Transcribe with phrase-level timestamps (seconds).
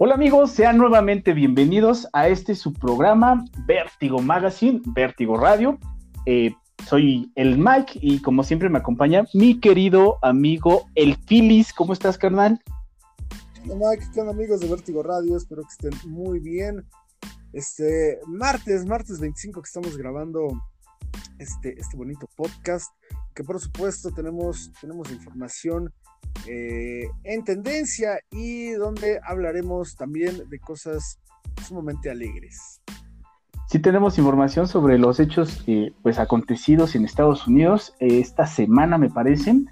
[0.00, 5.76] Hola amigos, sean nuevamente bienvenidos a este su programa Vértigo Magazine, Vértigo Radio.
[6.24, 6.54] Eh,
[6.86, 11.72] soy el Mike y como siempre me acompaña mi querido amigo el Phyllis.
[11.72, 12.62] ¿Cómo estás, carnal?
[13.64, 15.36] Hola Mike, ¿qué amigos de Vértigo Radio?
[15.36, 16.86] Espero que estén muy bien.
[17.52, 20.46] Este martes, martes 25 que estamos grabando
[21.40, 22.92] este, este bonito podcast,
[23.34, 25.92] que por supuesto tenemos, tenemos información
[26.46, 31.18] eh, en tendencia y donde hablaremos también de cosas
[31.66, 32.80] sumamente alegres.
[33.66, 38.96] Sí tenemos información sobre los hechos eh, pues acontecidos en Estados Unidos eh, esta semana
[38.96, 39.68] me parecen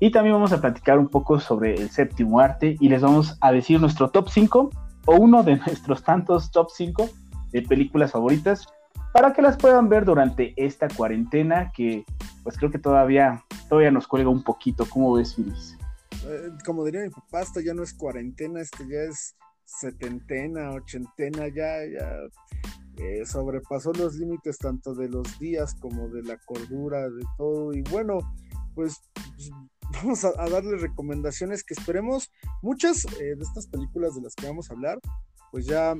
[0.00, 3.52] y también vamos a platicar un poco sobre el séptimo arte y les vamos a
[3.52, 4.70] decir nuestro top 5
[5.04, 7.10] o uno de nuestros tantos top 5
[7.52, 8.66] de películas favoritas
[9.12, 12.04] para que las puedan ver durante esta cuarentena que
[12.42, 14.86] pues creo que todavía todavía nos cuelga un poquito.
[14.88, 15.76] ¿Cómo ves, Feliz?
[16.26, 21.48] Eh, como diría mi papá, esto ya no es cuarentena, esto ya es setentena, ochentena,
[21.48, 22.18] ya, ya
[22.96, 27.72] eh, sobrepasó los límites tanto de los días como de la cordura, de todo.
[27.74, 28.18] Y bueno,
[28.74, 29.00] pues,
[29.36, 29.50] pues
[29.92, 32.30] vamos a, darle recomendaciones que esperemos.
[32.62, 34.98] Muchas eh, de estas películas de las que vamos a hablar,
[35.50, 35.94] pues ya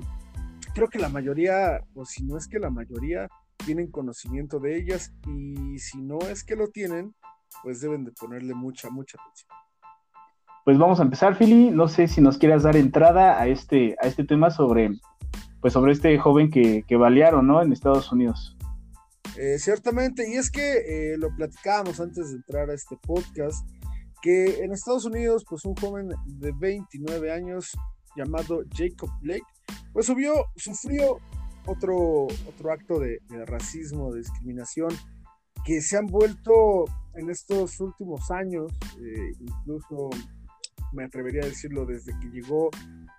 [0.74, 3.28] creo que la mayoría, o si no es que la mayoría,
[3.64, 7.14] tienen conocimiento de ellas y si no es que lo tienen,
[7.62, 9.63] pues deben de ponerle mucha, mucha atención.
[10.64, 11.70] Pues vamos a empezar, Philly.
[11.70, 14.90] No sé si nos quieras dar entrada a este, a este tema sobre,
[15.60, 17.62] pues sobre este joven que, que balearon, ¿no?
[17.62, 18.56] En Estados Unidos.
[19.36, 23.68] Eh, ciertamente, y es que eh, lo platicábamos antes de entrar a este podcast,
[24.22, 27.72] que en Estados Unidos, pues un joven de 29 años
[28.16, 29.44] llamado Jacob Blake,
[29.92, 31.18] pues subió, sufrió
[31.66, 34.90] otro, otro acto de, racismo, de discriminación,
[35.64, 36.84] que se han vuelto
[37.14, 40.10] en estos últimos años, eh, incluso
[40.94, 42.70] me atrevería a decirlo, desde que llegó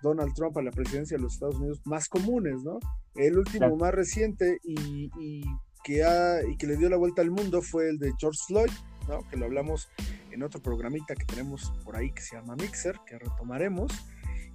[0.02, 2.78] Donald Trump a la presidencia de los Estados Unidos, más comunes, ¿no?
[3.14, 5.44] El último más reciente y,
[5.84, 8.72] que ha, y que le dio la vuelta al mundo fue el de George Floyd,
[9.08, 9.26] ¿no?
[9.28, 9.88] Que lo hablamos
[10.32, 13.92] en otro programita que tenemos por ahí que se llama Mixer, que retomaremos,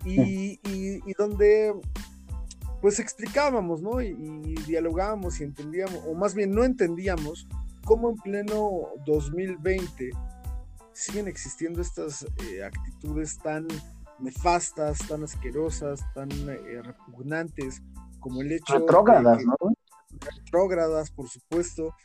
[0.03, 1.73] y, y donde
[2.81, 4.01] pues explicábamos, ¿no?
[4.01, 7.47] Y, y, dialogábamos y entendíamos, o más bien no entendíamos
[7.85, 10.11] cómo en pleno 2020
[10.93, 13.67] siguen existiendo estas eh, actitudes tan
[14.19, 17.81] nefastas, tan asquerosas, tan eh, repugnantes,
[18.19, 18.79] como el hecho...
[18.79, 19.55] Retrógradas, ¿no?
[20.19, 21.95] Retrógradas, por supuesto,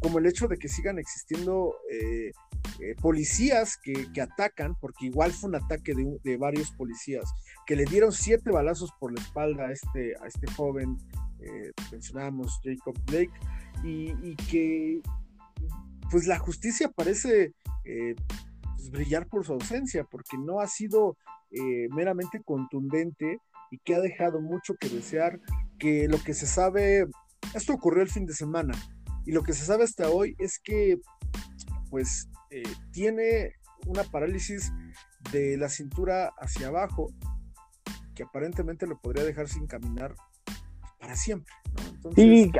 [0.00, 2.32] como el hecho de que sigan existiendo eh,
[3.00, 7.32] policías que, que, atacan, porque igual fue un ataque de, de, varios policías,
[7.66, 10.98] que le dieron siete balazos por la espalda a este, a este joven,
[11.90, 13.32] mencionábamos Jacob Blake,
[13.82, 15.02] y, y que
[16.12, 18.14] pues la justicia parece eh,
[18.76, 21.16] pues, brillar por su ausencia, porque no ha sido
[21.50, 23.38] eh, meramente contundente
[23.70, 25.40] y que ha dejado mucho que desear,
[25.78, 27.06] que lo que se sabe,
[27.54, 28.74] esto ocurrió el fin de semana,
[29.24, 30.98] y lo que se sabe hasta hoy es que
[31.88, 32.62] pues eh,
[32.92, 33.54] tiene
[33.86, 34.70] una parálisis
[35.32, 37.10] de la cintura hacia abajo,
[38.14, 40.14] que aparentemente lo podría dejar sin caminar
[41.00, 41.54] para siempre.
[42.14, 42.52] sí,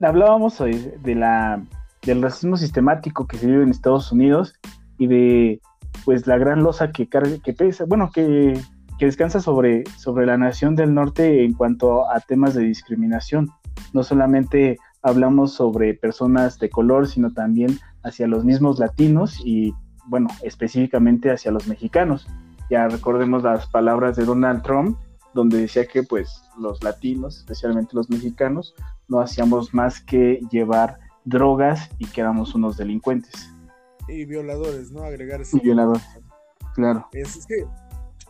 [0.00, 1.66] hablábamos de la
[2.06, 4.54] del racismo sistemático que se vive en Estados Unidos
[4.96, 5.60] y de
[6.04, 8.58] pues la gran losa que carga, que pesa, bueno, que,
[8.98, 13.50] que descansa sobre, sobre la nación del norte en cuanto a temas de discriminación.
[13.92, 19.74] No solamente hablamos sobre personas de color, sino también hacia los mismos latinos y,
[20.06, 22.26] bueno, específicamente hacia los mexicanos.
[22.70, 24.98] Ya recordemos las palabras de Donald Trump,
[25.34, 28.74] donde decía que pues los latinos, especialmente los mexicanos,
[29.08, 33.52] no hacíamos más que llevar drogas y quedamos unos delincuentes.
[34.08, 35.02] Y violadores, ¿no?
[35.02, 35.58] Agregar ese.
[35.58, 36.02] Y violadores,
[36.74, 37.08] claro.
[37.12, 37.66] Es, que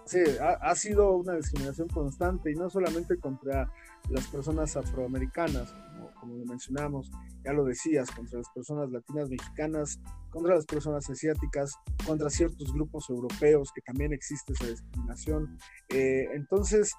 [0.06, 3.70] sí, ha, sido una discriminación constante y no solamente contra
[4.08, 7.10] las personas afroamericanas, como, como lo mencionamos,
[7.44, 10.00] ya lo decías, contra las personas latinas mexicanas,
[10.30, 11.74] contra las personas asiáticas,
[12.06, 15.58] contra ciertos grupos europeos, que también existe esa discriminación.
[15.90, 16.94] Eh, entonces,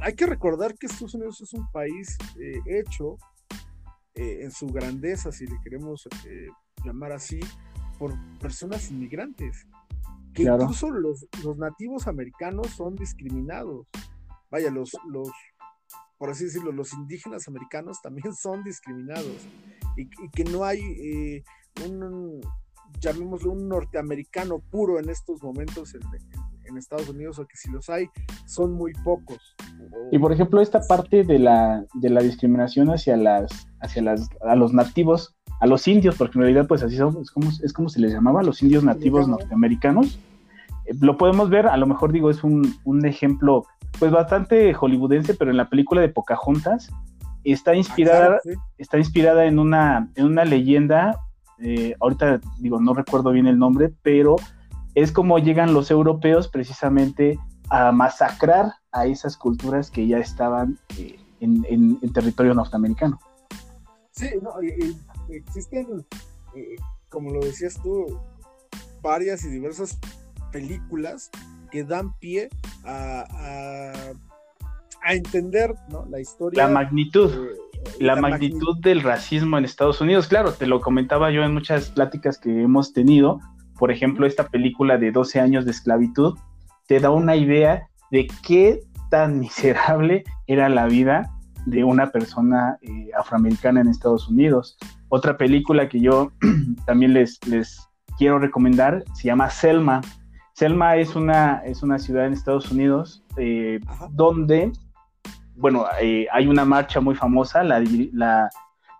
[0.00, 3.16] hay que recordar que Estados Unidos es un país eh, hecho
[4.14, 6.48] eh, en su grandeza, si le queremos eh,
[6.84, 7.40] llamar así,
[7.98, 9.66] por personas inmigrantes.
[10.32, 13.86] Que incluso los, los, nativos americanos son discriminados.
[14.50, 15.30] Vaya, los, los,
[16.18, 19.46] por así decirlo, los indígenas americanos también son discriminados.
[19.96, 21.44] Y, que no hay eh,
[21.86, 22.40] un,
[23.00, 27.88] llamémoslo, un norteamericano puro en estos momentos en, en Estados Unidos, o que si los
[27.88, 28.08] hay,
[28.46, 29.56] son muy pocos.
[30.10, 34.56] Y por ejemplo, esta parte de la, de la discriminación hacia las, hacia las, a
[34.56, 37.88] los nativos, a los indios, porque en realidad pues así son, es como, es como
[37.88, 40.18] se les llamaba, los indios nativos norteamericanos,
[41.00, 43.64] lo podemos ver, a lo mejor digo, es un, un ejemplo
[43.98, 46.90] pues bastante hollywoodense, pero en la película de Pocahontas
[47.44, 48.40] está ah, inspirada,
[48.78, 51.18] está inspirada en una, en una leyenda,
[51.58, 54.36] eh, ahorita digo, no recuerdo bien el nombre, pero
[54.94, 57.38] es como llegan los europeos precisamente
[57.70, 63.18] a masacrar a esas culturas que ya estaban eh, en, territorio norteamericano.
[64.12, 64.52] Sí, no,
[65.28, 66.06] existen,
[66.54, 66.76] eh,
[67.08, 68.20] como lo decías tú,
[69.02, 69.98] varias y diversas
[70.52, 71.30] películas
[71.70, 72.48] que dan pie
[72.84, 73.24] a,
[75.02, 75.74] a, entender
[76.08, 76.66] la historia.
[76.66, 77.30] La magnitud.
[77.98, 80.28] la, magnitud, del racismo en Estados Unidos.
[80.28, 83.40] Claro, te lo comentaba yo en muchas pláticas que hemos tenido.
[83.78, 86.38] Por ejemplo, esta película de 12 años de esclavitud
[86.86, 88.80] te da una idea de qué
[89.10, 91.30] tan miserable era la vida
[91.66, 94.76] de una persona eh, afroamericana en Estados Unidos.
[95.08, 96.32] Otra película que yo
[96.86, 97.88] también les, les
[98.18, 100.00] quiero recomendar se llama Selma.
[100.52, 103.80] Selma es una, es una ciudad en Estados Unidos eh,
[104.10, 104.72] donde,
[105.56, 107.82] bueno, eh, hay una marcha muy famosa, la,
[108.12, 108.50] la,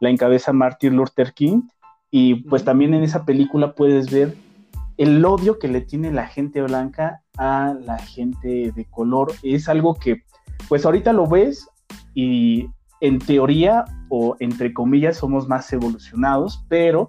[0.01, 1.63] encabeza Martin Luther King,
[2.11, 4.35] y pues también en esa película puedes ver
[4.97, 9.33] el odio que le tiene la gente blanca a la gente de color.
[9.43, 10.23] Es algo que,
[10.69, 11.69] pues ahorita lo ves
[12.15, 12.69] y
[13.01, 17.09] en teoría o entre comillas somos más evolucionados, pero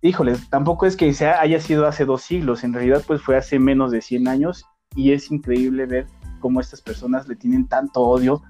[0.00, 3.90] híjoles, tampoco es que haya sido hace dos siglos, en realidad pues fue hace menos
[3.90, 6.06] de 100 años y es increíble ver
[6.40, 8.42] cómo estas personas le tienen tanto odio.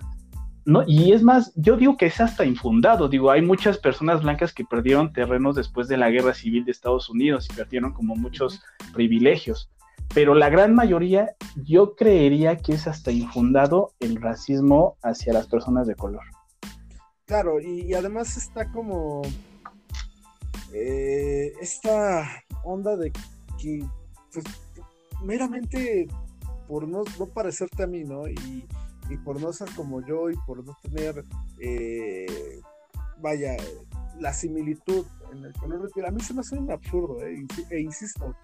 [0.67, 4.53] No, y es más, yo digo que es hasta infundado, digo, hay muchas personas blancas
[4.53, 8.61] que perdieron terrenos después de la guerra civil de Estados Unidos y perdieron como muchos
[8.93, 9.71] privilegios,
[10.13, 15.87] pero la gran mayoría yo creería que es hasta infundado el racismo hacia las personas
[15.87, 16.25] de color.
[17.27, 19.23] Claro, y además está como
[20.73, 22.29] eh, esta
[22.65, 23.13] onda de
[23.63, 23.85] que,
[24.33, 24.45] pues,
[25.23, 26.09] meramente
[26.67, 28.29] por no, parecerte a mí, ¿no?
[28.29, 28.67] Y,
[29.25, 31.25] por no ser como yo y por no tener,
[31.61, 32.61] eh,
[33.21, 33.57] vaya,
[34.19, 37.47] la similitud en el color de piel, a mí se me hace un absurdo, ¿eh?
[37.71, 38.35] E insisto,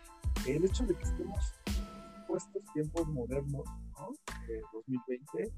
[0.47, 3.65] el hecho de que estemos en estos tiempos modernos,
[3.99, 4.11] ¿no?
[4.73, 5.53] 2020,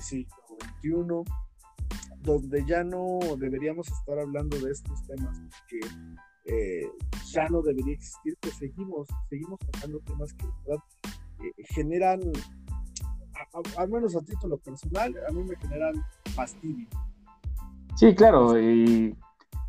[0.00, 0.34] siglo
[0.82, 1.32] XXI,
[2.22, 5.80] donde ya no deberíamos estar hablando de estos temas, porque
[6.46, 6.90] eh,
[7.32, 12.20] ya no debería existir, pues seguimos, seguimos tocando temas que eh, generan,
[13.76, 16.04] al menos a título personal, a mí me generan
[16.34, 16.88] fastidio.
[17.96, 19.16] Sí, claro, y,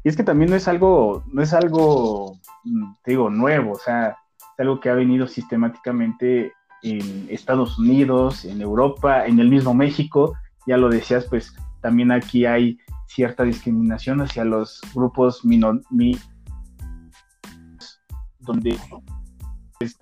[0.04, 4.60] es que también no es algo, no es algo, mm, digo, nuevo, o sea, es
[4.60, 6.54] algo que ha venido sistemáticamente
[6.84, 10.34] en Estados Unidos, en Europa, en el mismo México,
[10.68, 12.78] ya lo decías, pues también aquí hay
[13.08, 15.82] cierta discriminación hacia los grupos minor,
[18.40, 18.78] donde
[19.80, 20.00] pues,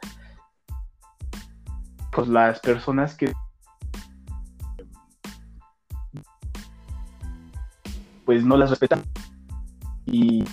[2.12, 3.34] pues, las personas que
[8.26, 9.04] pues no las respetan
[10.06, 10.44] y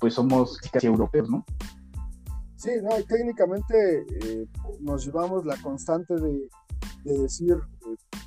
[0.00, 1.44] pues somos casi europeos, ¿no?
[2.56, 4.46] Sí, no, técnicamente eh,
[4.80, 6.48] nos llevamos la constante de,
[7.04, 8.18] decir eh,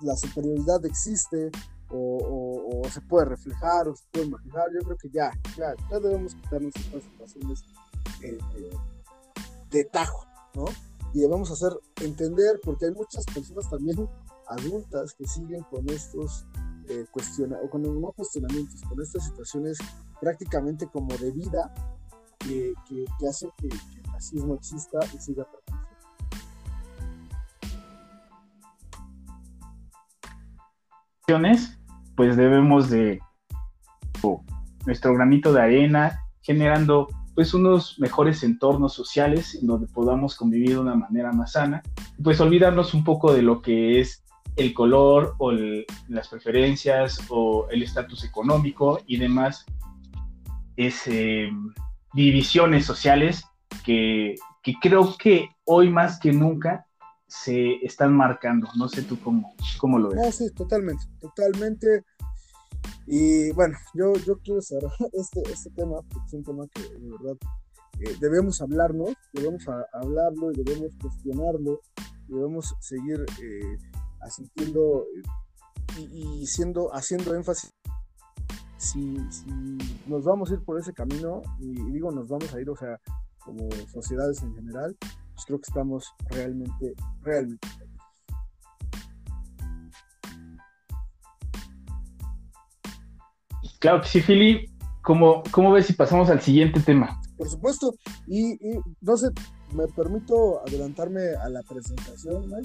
[0.00, 1.50] la superioridad existe
[1.90, 6.34] o, se puede reflejar o se puede imaginar, yo creo que ya, ya, ya debemos
[6.34, 7.64] quitarnos estas situaciones
[8.22, 8.38] eh,
[9.70, 10.64] de tajo, ¿no?
[11.14, 14.08] Y debemos hacer entender, porque hay muchas personas también
[14.48, 16.46] adultas que siguen con estos
[16.88, 17.04] eh,
[17.62, 19.78] o con no cuestionamientos, con estas situaciones
[20.20, 21.74] prácticamente como de vida
[22.38, 25.86] que, que, hacen que, el racismo exista y siga presente.
[32.14, 33.20] pues debemos de
[34.86, 40.78] nuestro granito de arena, generando pues unos mejores entornos sociales en donde podamos convivir de
[40.78, 41.82] una manera más sana,
[42.22, 44.24] pues olvidarnos un poco de lo que es
[44.56, 49.64] el color o las preferencias o el estatus económico y demás
[50.76, 51.50] es, eh,
[52.12, 53.44] divisiones sociales
[53.84, 56.86] que, que creo que hoy más que nunca
[57.26, 58.68] se están marcando.
[58.76, 60.20] No sé tú cómo, cómo lo ves.
[60.20, 62.04] No, sí, totalmente, totalmente.
[63.06, 67.10] Y bueno, yo, yo quiero cerrar este, este tema, porque es un tema que de
[67.10, 67.36] verdad
[68.00, 71.80] eh, debemos hablarnos, debemos hablarlo y debemos cuestionarlo,
[72.28, 73.78] debemos seguir eh,
[74.26, 75.06] asistiendo
[75.98, 77.72] eh, y, siendo, haciendo énfasis.
[78.76, 79.46] Si, si,
[80.06, 83.00] nos vamos a ir por ese camino, y digo nos vamos a ir, o sea,
[83.38, 87.68] como sociedades en general, pues creo que estamos realmente, realmente.
[93.78, 94.72] Claro que sí, Fili.
[95.02, 97.20] ¿Cómo, ¿Cómo ves si pasamos al siguiente tema?
[97.38, 97.94] Por supuesto,
[98.26, 99.28] y, y no sé,
[99.72, 102.56] me permito adelantarme a la presentación ¿no?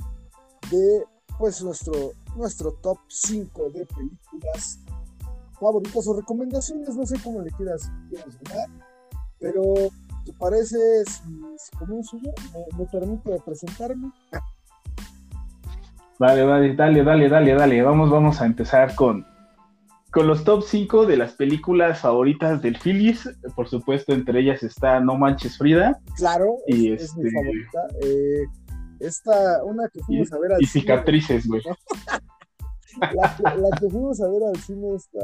[0.71, 1.03] de
[1.41, 4.79] pues nuestro, nuestro top 5 de películas
[5.59, 8.69] favoritas o recomendaciones, no sé cómo le quieras, quieras llamar,
[9.39, 9.63] pero
[10.23, 12.31] ¿te parece si, comienzo yo?
[12.53, 14.11] ¿Me, me permite presentarme?
[16.19, 17.81] Vale, vale, dale, dale, dale, dale.
[17.81, 19.25] Vamos, vamos a empezar con,
[20.11, 23.27] con los top 5 de las películas favoritas del Phillies.
[23.55, 25.99] Por supuesto, entre ellas está No Manches Frida.
[26.17, 27.21] Claro, y es, este...
[27.21, 27.79] es mi favorita.
[28.03, 28.43] Eh,
[29.01, 31.61] esta, una que fuimos y, a ver al y cicatrices, güey.
[32.99, 35.19] La, que, la que fuimos a ver al cine, esta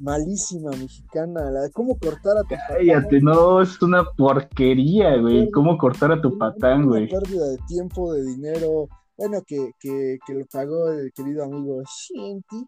[0.00, 5.50] malísima mexicana, la de cómo cortar a tu Cállate, no, es una porquería, güey.
[5.50, 7.08] Cómo cortar a tu patán, güey.
[7.08, 8.88] Pérdida de tiempo, de dinero.
[9.16, 12.66] Bueno, que, que, que lo pagó el querido amigo Shinty.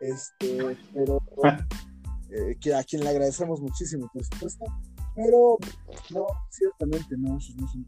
[0.00, 1.20] Este, pero
[2.30, 4.64] eh, que a quien le agradecemos muchísimo, por supuesto.
[5.14, 5.58] Pero
[6.10, 7.86] no, ciertamente no, esos no son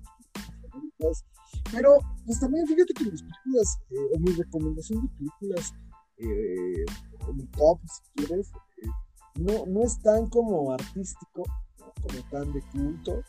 [0.75, 1.25] favoritas.
[1.73, 5.75] Pero, pues también fíjate que mis películas, eh, o mi recomendación de películas,
[6.19, 6.85] eh,
[7.27, 8.53] o mi top, si quieres,
[8.83, 8.89] eh,
[9.37, 11.43] no, no es tan como artístico,
[11.79, 11.93] ¿no?
[12.03, 13.23] como tan de culto,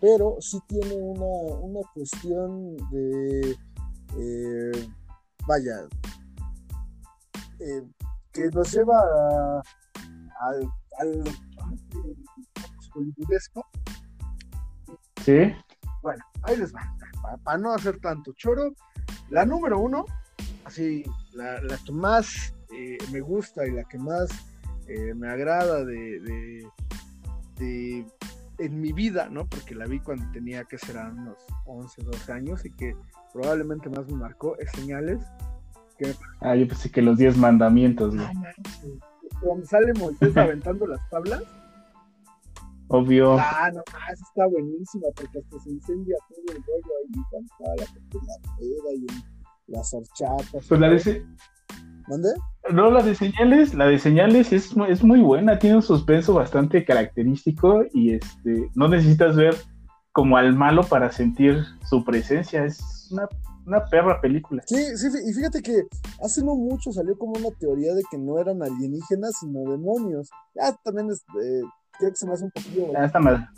[0.00, 3.56] pero sí tiene una, una cuestión de,
[4.18, 4.88] eh,
[5.46, 5.88] vaya,
[7.60, 7.82] eh,
[8.32, 9.62] que nos lleva a,
[10.40, 11.24] al, al,
[12.94, 13.64] hollywoodesco.
[15.24, 15.54] Sí.
[16.06, 16.88] Bueno, ahí les va
[17.20, 18.72] para, para, no hacer tanto choro.
[19.28, 20.04] La número uno,
[20.64, 24.30] así, la, la que más eh, me gusta y la que más
[24.86, 26.68] eh, me agrada de, de,
[27.58, 28.06] de,
[28.58, 29.48] en mi vida, ¿no?
[29.48, 32.94] Porque la vi cuando tenía que ser unos 11, 12 años y que
[33.32, 35.24] probablemente más me marcó es Señales.
[35.98, 36.14] Que...
[36.40, 38.28] Ah, yo pensé que los 10 mandamientos, güey.
[39.40, 41.42] Cuando sale Moisés aventando las tablas.
[42.88, 43.36] Obvio.
[43.38, 47.48] Ah, no, ah, eso está buenísima porque hasta se incendia todo el rollo ahí cuando
[47.52, 49.06] estaba la, la peda y
[49.72, 50.66] las horchatas.
[50.68, 51.26] Pues la de
[52.08, 52.28] ¿Mande?
[52.72, 56.84] No, la de señales, la de señales es, es muy buena, tiene un suspenso bastante
[56.84, 59.56] característico y este no necesitas ver
[60.12, 63.28] como al malo para sentir su presencia, es una,
[63.66, 64.62] una perra película.
[64.66, 65.82] Sí, sí, y fíjate que
[66.24, 70.30] hace no mucho salió como una teoría de que no eran alienígenas, sino demonios.
[70.54, 71.62] Ya también es, eh,
[71.98, 72.92] creo que se me hace un poquillo.
[72.92, 73.48] Ya está mal.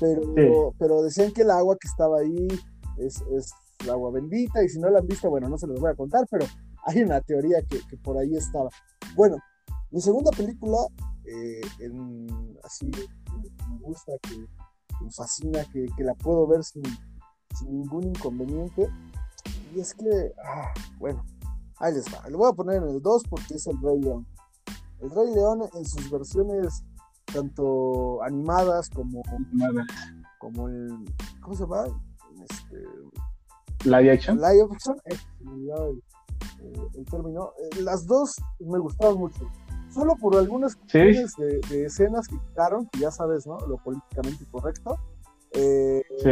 [0.00, 0.76] Pero, sí.
[0.78, 2.48] pero decían que el agua que estaba ahí
[2.98, 5.80] es, es el agua bendita, y si no la han visto, bueno, no se los
[5.80, 6.46] voy a contar, pero
[6.84, 8.68] hay una teoría que, que por ahí estaba.
[9.16, 9.36] Bueno,
[9.90, 10.78] mi segunda película,
[11.24, 14.36] eh, en, así me gusta, que
[15.00, 16.82] me fascina, que, que la puedo ver sin,
[17.56, 18.88] sin, ningún inconveniente,
[19.74, 21.24] y es que, ah, bueno,
[21.78, 22.28] ahí les va.
[22.28, 24.26] Lo voy a poner en el 2 porque es el Rey León.
[25.00, 26.84] El Rey León en sus versiones
[27.32, 29.22] tanto animadas como
[30.38, 31.04] como el
[31.40, 31.84] ¿cómo se llama?
[32.48, 36.02] Este, live action live action eh, el,
[36.60, 39.50] el, el, término eh, las dos me gustaron mucho
[39.92, 40.98] solo por algunas ¿Sí?
[40.98, 44.96] de, de, escenas que quitaron que ya sabes no lo políticamente correcto
[45.52, 46.30] eh, sí.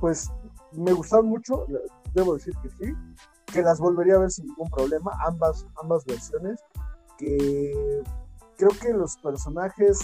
[0.00, 0.30] pues
[0.72, 1.66] me gustaron mucho
[2.14, 2.92] debo decir que sí
[3.46, 6.60] que las volvería a ver sin ningún problema ambas ambas versiones
[7.18, 8.02] que
[8.60, 10.00] creo que los personajes,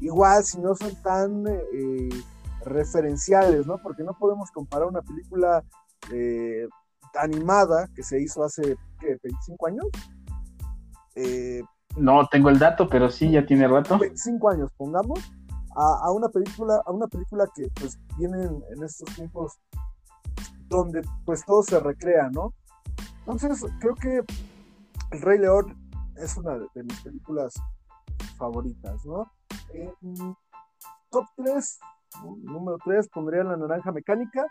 [0.00, 2.08] igual si no son tan eh,
[2.64, 3.78] referenciales, ¿no?
[3.78, 5.62] Porque no podemos comparar una película
[6.12, 6.66] eh,
[7.14, 9.16] animada que se hizo hace, ¿qué?
[9.20, 9.86] ¿25 años?
[11.14, 11.62] Eh,
[11.96, 13.96] no tengo el dato, pero sí, ya tiene rato.
[13.98, 15.20] 25 años, pongamos,
[15.76, 19.60] a, a una película, a una película que pues viene en, en estos tiempos
[20.68, 22.54] donde pues todo se recrea, ¿no?
[23.20, 24.24] Entonces, creo que
[25.12, 25.76] El Rey León
[26.16, 27.54] es una de, de mis películas
[28.40, 29.30] favoritas, ¿no?
[29.74, 29.92] Eh,
[31.10, 31.78] top 3,
[32.42, 34.46] número 3, pondría La Naranja Mecánica.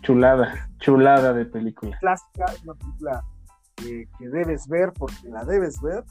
[0.00, 1.96] Chulada, chulada de película.
[2.00, 3.22] Clásica, una película
[3.76, 6.02] que, que debes ver porque la debes ver.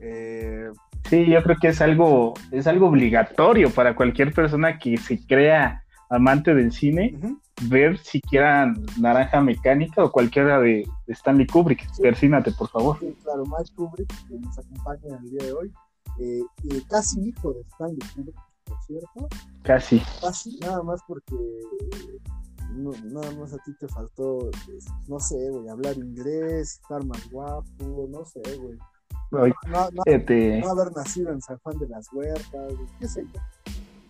[0.00, 0.70] Eh,
[1.04, 5.84] sí, yo creo que es algo, es algo obligatorio para cualquier persona que se crea
[6.10, 7.14] amante del cine.
[7.16, 11.86] Uh -huh ver siquiera Naranja Mecánica o cualquiera de Stanley Kubrick.
[11.92, 12.02] Sí.
[12.02, 12.98] Persínate, por favor.
[13.00, 15.72] Sí, claro, Mike Kubrick, que nos acompaña el día de hoy,
[16.20, 19.28] eh, eh, casi hijo de Stanley Kubrick, por cierto.
[19.62, 20.02] Casi.
[20.20, 21.36] Casi, nada más porque
[22.74, 27.30] no, nada más a ti te faltó, pues, no sé, güey, hablar inglés, estar más
[27.30, 28.78] guapo, no sé, güey.
[29.32, 30.60] No, no, no, este...
[30.60, 33.40] no, haber nacido en San Juan de las Huertas, qué sé yo.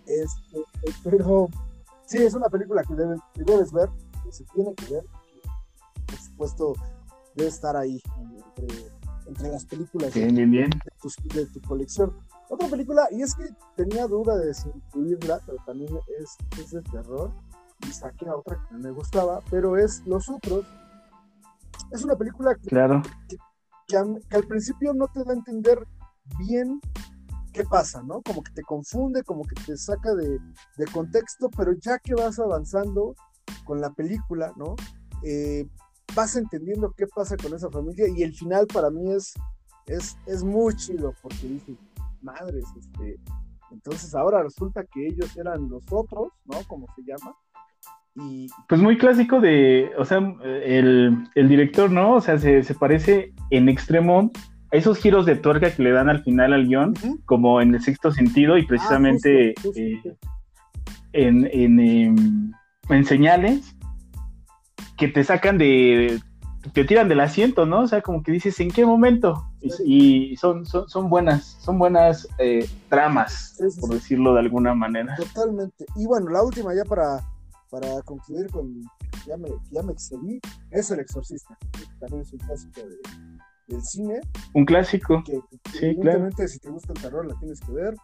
[0.07, 0.59] Este,
[1.05, 1.49] pero
[2.11, 3.89] sí, es una película que, debes, que debes ver,
[4.25, 6.73] que se tiene que ver, que, por supuesto
[7.37, 8.67] debe estar ahí entre,
[9.27, 10.71] entre las películas bien, bien, bien.
[10.71, 12.13] De, tu, de, tu, colección.
[12.49, 13.45] Otra película, y es que
[13.77, 17.33] tenía duda de si incluirla, pero también es, es de terror,
[17.87, 20.67] y saqué a otra que me gustaba, pero es Los Otros.
[21.93, 23.03] Es una película que, claro.
[23.87, 25.87] que, al principio no te da a entender
[26.39, 26.81] bien
[27.53, 28.23] qué pasa, ¿no?
[28.23, 30.39] Como que te confunde, como que te saca de,
[30.77, 33.15] de contexto, pero ya que vas avanzando
[33.65, 34.77] con la película, ¿no?
[35.23, 35.67] Eh,
[36.15, 39.35] vas entendiendo qué pasa con esa familia y el final para mí es,
[39.87, 41.77] es, es muy chido porque dices,
[42.23, 43.17] madres, este,
[43.71, 46.57] entonces ahora resulta que ellos eran los otros, ¿no?
[46.67, 47.35] Como se llama.
[48.17, 48.49] Y...
[48.69, 52.17] Pues muy clásico de, o sea, el, director, ¿no?
[52.17, 54.33] O sea, se, parece en extremo
[54.71, 56.95] esos giros de tuerca que le dan al final al guion,
[57.27, 60.03] como en el sexto sentido y ah, precisamente eh,
[61.13, 62.55] en, en,
[62.89, 63.77] en señales
[64.97, 66.21] que te sacan de,
[66.73, 67.81] te tiran del asiento, ¿no?
[67.81, 69.47] O sea, como que dices, ¿en qué momento?
[69.85, 75.17] Y, son, son, buenas, son buenas eh, tramas, por decirlo de alguna manera.
[75.17, 75.87] Totalmente.
[75.97, 77.21] Y bueno, la última ya para,
[77.71, 78.81] para concluir con,
[79.27, 81.57] ya me, ya me excedí, es El Exorcista.
[81.99, 82.81] También es un clásico
[83.71, 84.21] del cine.
[84.55, 85.23] Un clásico.
[85.25, 85.41] Que,
[85.73, 86.29] sí, claro.
[86.47, 87.95] si te gusta el terror la tienes que ver.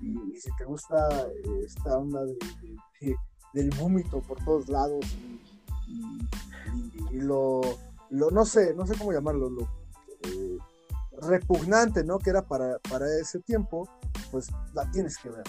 [0.00, 2.20] Y, si te gusta eh, esta onda
[3.52, 5.04] del vómito por todos lados
[7.12, 7.60] y, lo,
[8.10, 10.58] lo, no sé, no sé cómo llamarlo, lo eh,
[11.22, 12.18] repugnante, ¿no?
[12.18, 13.88] Que era para, para ese tiempo,
[14.30, 15.44] pues la tienes que ver.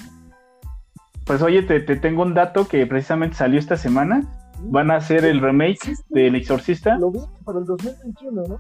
[1.25, 4.51] Pues oye, te, tengo un dato que precisamente salió esta semana.
[4.59, 6.97] Van a hacer el remake del Exorcista.
[6.97, 8.59] Lo vi para el 2021, ¿no?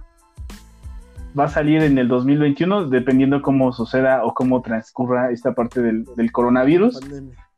[1.37, 6.05] Va a salir en el 2021, dependiendo cómo suceda o cómo transcurra esta parte del,
[6.15, 6.99] del coronavirus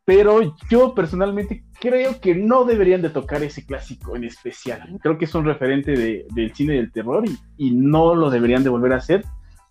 [0.07, 4.97] pero yo personalmente creo que no deberían de tocar ese clásico en especial.
[5.01, 7.25] Creo que es un referente del cine del terror
[7.57, 9.25] y, no lo deberían de volver a hacer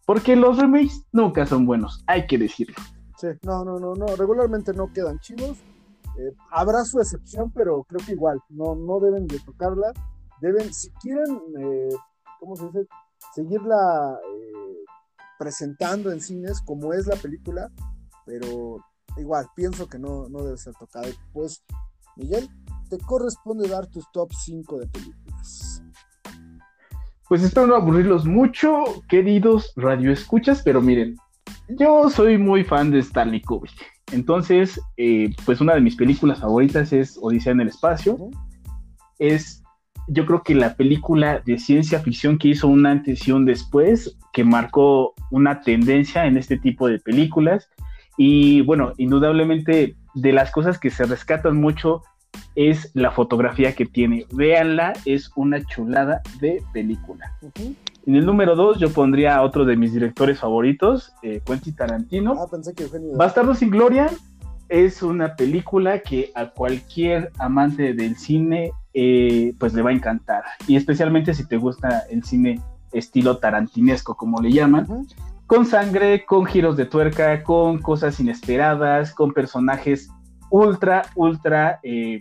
[0.05, 2.77] porque los remakes nunca son buenos, hay que decirlo.
[3.17, 5.57] Sí, no, no, no, no, regularmente no quedan chidos.
[6.19, 9.91] Eh, habrá su excepción, pero creo que igual, no, no deben de tocarla.
[10.43, 11.89] Deben, si quieren, eh,
[12.39, 12.87] ¿cómo se dice?
[13.37, 14.85] Seguirla eh,
[15.39, 17.71] presentando en cines como es la película,
[18.25, 18.79] pero
[19.19, 21.07] igual, pienso que no, no debe ser tocado.
[21.35, 21.63] Pues,
[22.17, 22.49] Miguel,
[22.89, 25.83] te corresponde dar tus top 5 de películas.
[27.29, 31.19] Pues espero no aburrirlos mucho, queridos radioescuchas, pero miren,
[31.69, 33.77] yo soy muy fan de Stanley Kubrick.
[34.13, 38.17] Entonces, eh, pues una de mis películas favoritas es Odisea en el Espacio.
[39.19, 39.63] Es,
[40.09, 44.17] yo creo que la película de ciencia ficción que hizo una antes y un después,
[44.33, 47.69] que marcó una tendencia en este tipo de películas
[48.17, 52.03] y bueno, indudablemente de las cosas que se rescatan mucho
[52.55, 54.27] es la fotografía que tiene.
[54.33, 57.33] Véanla, es una chulada de película.
[58.07, 62.35] En el número dos yo pondría a otro de mis directores favoritos, eh, Quentin Tarantino.
[62.39, 63.17] Ah, pensé que Eugenio...
[63.17, 64.11] Bastardo sin Gloria
[64.69, 70.45] es una película que a cualquier amante del cine eh, pues le va a encantar.
[70.67, 72.61] Y especialmente si te gusta el cine
[72.93, 75.07] estilo tarantinesco, como le llaman
[75.47, 80.11] con sangre, con giros de tuerca, con cosas inesperadas, con personajes
[80.51, 82.21] ultra, ultra, eh,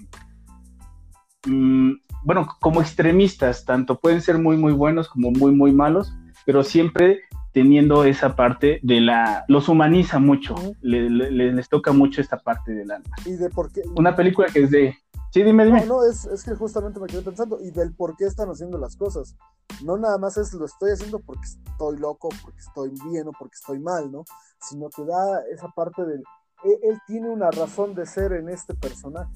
[1.47, 1.91] mm,
[2.23, 6.13] bueno, como extremistas, tanto pueden ser muy, muy buenos como muy, muy malos,
[6.45, 7.21] pero siempre
[7.55, 13.15] teniendo esa parte de la, los humaniza mucho, les toca mucho esta parte del alma.
[13.25, 13.81] ¿Y de por qué?
[13.95, 14.93] Una película que es de
[15.31, 15.85] Sí, dime, dime.
[15.85, 18.77] No, no, es, es, que justamente me quedé pensando y del por qué están haciendo
[18.77, 19.37] las cosas.
[19.85, 23.55] No nada más es lo estoy haciendo porque estoy loco, porque estoy bien o porque
[23.55, 24.25] estoy mal, ¿no?
[24.59, 26.23] Sino que da esa parte del.
[26.65, 29.31] Él, él tiene una razón de ser en este personaje.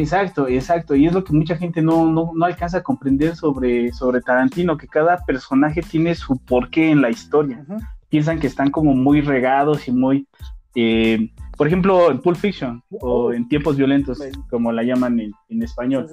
[0.00, 0.94] Exacto, exacto.
[0.94, 4.76] Y es lo que mucha gente no, no, no, alcanza a comprender sobre, sobre Tarantino,
[4.76, 7.64] que cada personaje tiene su porqué en la historia.
[8.08, 10.26] Piensan que están como muy regados y muy
[10.74, 14.18] eh, por ejemplo, en Pulp Fiction o en Tiempos Violentos,
[14.50, 16.08] como la llaman en, español.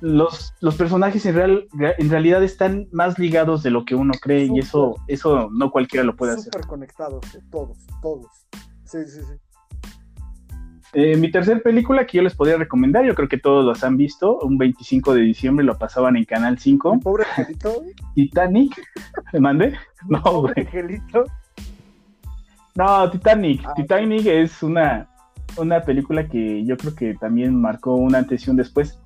[0.00, 4.50] Los, los personajes en, real, en realidad están más ligados de lo que uno cree
[4.52, 6.52] y eso, eso no cualquiera lo puede hacer.
[6.52, 8.26] Súper conectados, todos, todos.
[8.84, 9.45] Sí, sí, sí.
[10.98, 13.98] Eh, mi tercer película que yo les podría recomendar, yo creo que todos los han
[13.98, 17.00] visto, un 25 de diciembre lo pasaban en Canal 5.
[17.00, 17.82] Pobre angelito.
[18.14, 18.82] Titanic,
[19.34, 19.74] ¿me mandé?
[20.08, 21.24] No, Pobre angelito.
[22.76, 23.62] No, Titanic.
[23.66, 25.06] Ah, Titanic es una,
[25.58, 28.98] una película que yo creo que también marcó una antes y un después.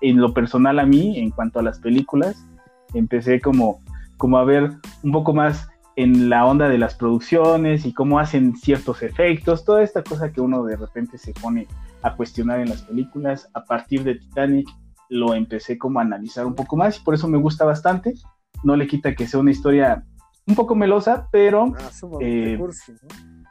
[0.00, 2.46] en lo personal a mí, en cuanto a las películas,
[2.94, 3.80] empecé como,
[4.18, 4.70] como a ver
[5.02, 9.82] un poco más en la onda de las producciones y cómo hacen ciertos efectos, toda
[9.82, 11.66] esta cosa que uno de repente se pone
[12.02, 13.50] a cuestionar en las películas.
[13.52, 14.68] A partir de Titanic
[15.08, 18.14] lo empecé como a analizar un poco más y por eso me gusta bastante.
[18.62, 20.04] No le quita que sea una historia
[20.46, 23.44] un poco melosa, pero, Ah, Eh, cursi, ¿no?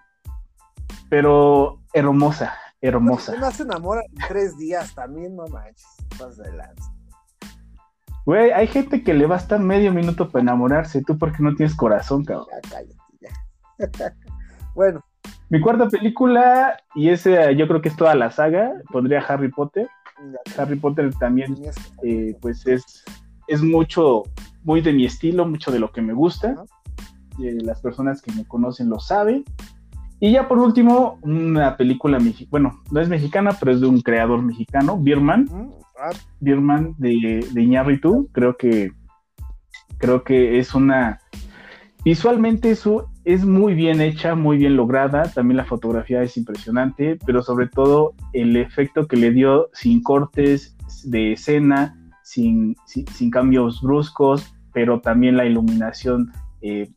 [1.09, 3.33] pero hermosa, hermosa.
[3.35, 5.85] Una se enamora en tres días también, no manches.
[6.17, 6.93] Pasa de lanza.
[8.27, 11.01] Güey, hay gente que le basta medio minuto para enamorarse.
[11.01, 12.47] Tú porque no tienes corazón, cabrón.
[12.51, 14.13] Ya cállate, ya.
[14.75, 14.99] bueno,
[15.49, 19.87] Mi cuarta película, y ese yo creo que es toda la saga, pondría Harry Potter.
[20.17, 21.55] ya Harry Potter también,
[22.03, 23.05] eh, pues es,
[23.47, 24.23] es mucho,
[24.65, 26.51] muy de mi estilo, mucho de lo que me gusta.
[26.51, 26.65] Ajá.
[27.41, 29.45] Eh, las personas que me conocen lo saben.
[30.19, 34.01] Y ya por último, una película mexicana, bueno, no es mexicana, pero es de un
[34.01, 35.47] creador mexicano, Birman.
[36.39, 38.91] Birman de, de Iñárritu, creo que
[39.97, 41.19] creo que es una
[42.03, 47.41] visualmente su, es muy bien hecha, muy bien lograda, también la fotografía es impresionante, pero
[47.41, 54.55] sobre todo el efecto que le dio sin cortes de escena, sin, sin, cambios bruscos,
[54.71, 56.31] pero también la iluminación,
[56.61, 56.89] eh,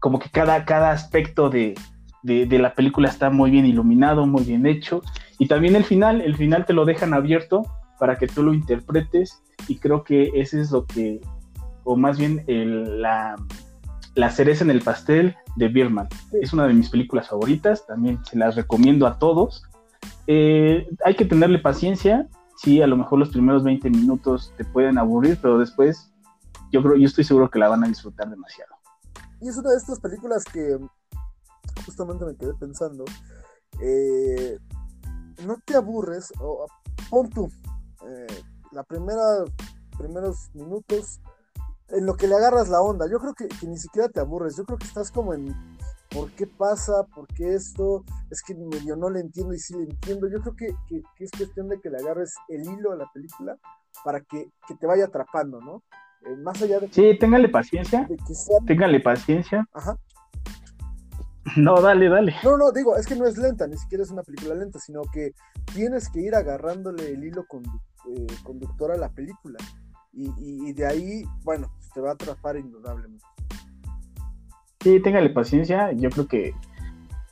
[0.00, 1.74] como que cada, cada aspecto de,
[2.22, 5.02] de la película está muy bien iluminado, muy bien hecho,
[5.38, 7.64] y también el final, el final te lo dejan abierto
[7.98, 11.20] para que tú lo interpretes y creo que ese es lo que,
[11.84, 13.36] o más bien el- la,
[14.14, 16.08] la cereza en el pastel de Birman.
[16.40, 19.64] Es una de mis películas favoritas, también se las recomiendo a todos.
[20.26, 24.98] Eh, hay que tenerle paciencia, sí, a lo mejor los primeros 20 minutos te pueden
[24.98, 26.10] aburrir, pero después
[26.72, 28.74] yo creo, yo estoy seguro que la van a disfrutar demasiado.
[29.40, 30.78] Y es una de estas películas que
[31.84, 33.04] justamente me quedé pensando.
[33.80, 34.56] eh,
[35.46, 36.66] no te aburres, o
[37.10, 37.50] pon tú,
[38.08, 38.26] eh,
[38.72, 39.44] la primera,
[39.98, 41.20] primeros minutos,
[41.88, 43.06] en lo que le agarras la onda.
[43.10, 45.54] Yo creo que, que ni siquiera te aburres, yo creo que estás como en
[46.10, 47.04] ¿por qué pasa?
[47.14, 48.04] ¿Por qué esto?
[48.30, 50.28] Es que medio no le entiendo y sí le entiendo.
[50.28, 53.06] Yo creo que, que- que es cuestión de que le agarres el hilo a la
[53.12, 53.56] película
[54.04, 55.82] para que, te vaya atrapando, ¿no?
[56.26, 58.58] Eh, más allá de, Sí, ténganle paciencia, sea...
[58.66, 59.68] ténganle paciencia.
[59.72, 59.98] Ajá.
[61.56, 62.34] No, dale, dale.
[62.42, 65.02] No, no, digo, es que no es lenta, ni siquiera es una película lenta, sino
[65.12, 65.32] que
[65.74, 69.58] tienes que ir agarrándole el hilo condu- eh, conductor a la película.
[70.12, 73.24] Y, y- y de ahí, bueno, pues, te va a atrapar indudablemente.
[74.80, 75.92] Sí, téngale paciencia.
[75.92, 76.54] Yo creo que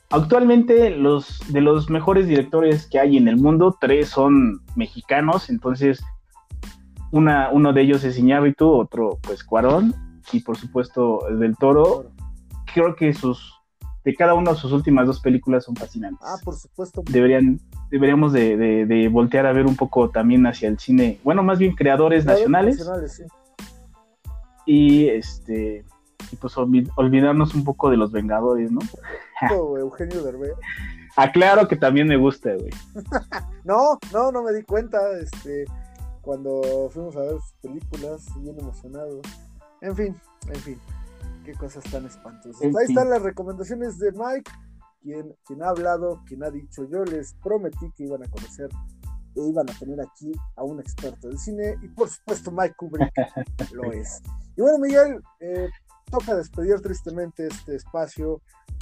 [0.09, 5.49] actualmente los de los mejores directores que hay en el mundo, tres son mexicanos.
[5.49, 6.03] Entonces,
[7.11, 9.93] una, uno de ellos es Iñárritu, otro pues Cuarón
[10.31, 12.11] y por supuesto el del Toro.
[12.73, 13.53] Creo que sus
[14.03, 16.19] de cada una de sus últimas dos películas son fascinantes.
[16.27, 17.03] Ah, por supuesto.
[17.09, 21.43] Deberían deberíamos de, de- de voltear a ver un poco también hacia el cine, bueno,
[21.43, 23.23] más bien creadores nacionales Nacionales, sí.
[24.65, 25.85] y este
[26.31, 28.79] y pues olvi- olvidarnos un poco de los Vengadores, ¿no?
[29.49, 30.53] Todo Eugenio Derbez.
[31.15, 32.71] Aclaro que también me gusta, güey.
[33.63, 35.63] No, no, no me di cuenta, este,
[36.21, 39.21] cuando fuimos a ver sus películas, bien emocionado.
[39.81, 40.15] En fin,
[40.49, 40.77] en fin,
[41.43, 42.61] qué cosas tan espantosas.
[42.61, 42.97] Ahí fin.
[42.97, 44.51] están las recomendaciones de Mike,
[45.01, 48.69] quien, quien ha hablado, quien ha dicho, yo les prometí que iban a conocer
[49.35, 53.11] e iban a tener aquí a un experto de cine, y por supuesto Mike Kubrick
[53.73, 54.21] lo es.
[54.55, 55.69] Y bueno, Miguel, eh,
[56.11, 58.41] toca despedir tristemente este espacio,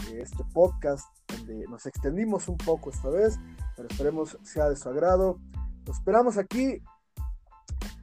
[0.09, 3.39] eh, este podcast, donde nos extendimos un poco esta vez,
[3.75, 5.39] pero esperemos sea de su agrado.
[5.85, 6.83] Lo esperamos aquí.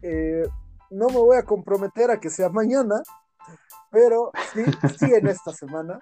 [0.00, 0.48] Eh,
[0.90, 3.02] no me voy a comprometer a que sea mañana,
[3.90, 4.62] pero sí,
[4.98, 5.98] sí en esta semana.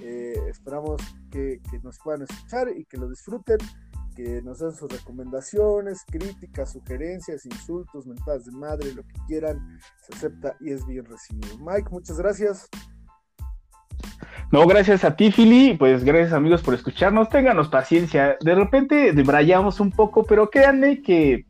[0.00, 3.58] Eh, esperamos que, que nos puedan escuchar y que lo disfruten,
[4.14, 10.14] que nos den sus recomendaciones, críticas, sugerencias, insultos, mentadas de madre, lo que quieran, se
[10.14, 11.58] acepta y es bien recibido.
[11.58, 12.68] Mike, muchas gracias.
[14.52, 15.76] No, gracias a ti, Philly.
[15.76, 17.28] Pues gracias, amigos, por escucharnos.
[17.28, 18.36] Ténganos paciencia.
[18.40, 21.46] De repente debrayamos un poco, pero créanme que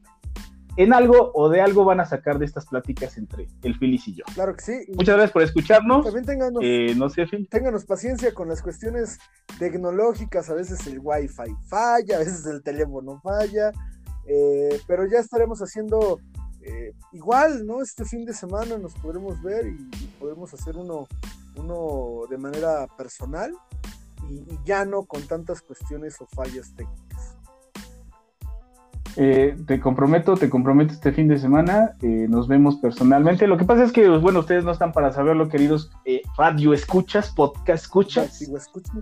[0.76, 4.14] en algo o de algo van a sacar de estas pláticas entre el Philly y
[4.16, 4.24] yo.
[4.34, 4.72] Claro que sí.
[4.94, 6.04] Muchas gracias por escucharnos.
[6.04, 7.48] También ténganos, Eh, no sé, Phil.
[7.50, 9.18] ténganos paciencia con las cuestiones
[9.58, 10.50] tecnológicas.
[10.50, 13.72] A veces el wifi falla, a veces el teléfono falla.
[14.28, 16.18] eh, pero ya estaremos haciendo
[16.62, 17.80] eh, igual, ¿no?
[17.80, 21.06] Este fin de semana nos podremos ver y, y podremos hacer uno,
[21.56, 23.52] uno de manera personal
[24.28, 27.05] y, y ya no con tantas cuestiones o fallas técnicas.
[29.18, 31.92] Eh, te comprometo, te comprometo este fin de semana.
[32.02, 33.46] eh, nos vemos personalmente.
[33.46, 37.30] Lo que pasa es que, bueno, ustedes no están para saberlo, queridos eh, radio escuchas,
[37.30, 38.50] podcast escuchas.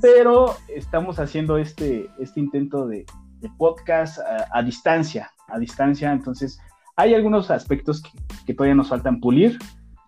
[0.01, 3.05] Pero estamos haciendo este, este intento de,
[3.41, 6.59] de podcast a, a distancia, a distancia, entonces
[6.97, 8.11] hay algunos aspectos que,
[8.47, 9.59] que todavía nos faltan pulir,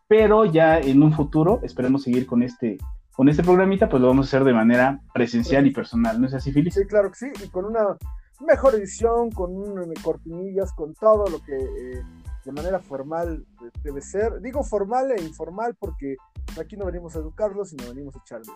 [0.07, 2.79] pero ya en un futuro esperemos seguir con este,
[3.13, 6.35] con este programita, pues lo vamos a hacer de manera presencial y personal, ¿no es
[6.35, 6.71] así, Fili?
[6.71, 7.97] Sí, claro que sí, y con una
[8.41, 12.03] mejor edición, con un, cortinillas, con todo lo que eh,
[12.45, 13.47] de manera formal
[13.83, 14.41] debe ser.
[14.41, 16.17] Digo formal e informal porque
[16.59, 18.49] Aquí no venimos a educarlos, sino venimos a echarles.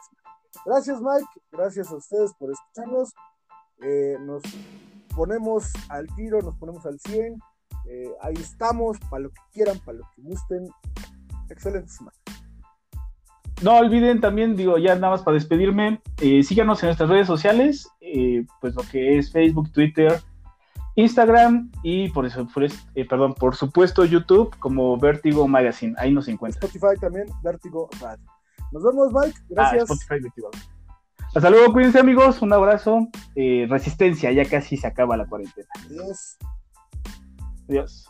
[0.64, 1.28] Gracias, Mike.
[1.52, 3.12] Gracias a ustedes por escucharnos.
[3.82, 4.42] Eh, nos
[5.14, 7.38] ponemos al tiro, nos ponemos al 100.
[7.86, 10.68] Eh, ahí estamos, para lo que quieran, para lo que gusten.
[11.50, 12.19] Excelente semana.
[13.62, 17.88] No olviden también, digo, ya nada más para despedirme, eh, síganos en nuestras redes sociales,
[18.61, 20.20] pues lo que es Facebook, Twitter,
[20.96, 22.46] Instagram y por eso,
[23.09, 26.62] perdón, por supuesto YouTube como Vertigo Magazine, ahí nos encuentran.
[26.64, 28.25] Spotify también, Vertigo Radio.
[28.73, 29.38] Nos vemos, Mike.
[29.40, 30.09] Ah, Gracias.
[31.35, 33.09] Hasta luego, cuídense amigos, un abrazo.
[33.37, 35.68] Eh, resistencia, ya casi se acaba la cuarentena.
[35.87, 36.38] Adiós.
[37.68, 38.07] Adiós.